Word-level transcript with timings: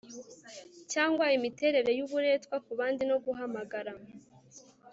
Cyangwa 0.91 1.25
imiterere 1.37 1.91
yuburetwa 1.99 2.55
kubandi 2.65 3.01
no 3.11 3.17
guhamagara 3.25 3.93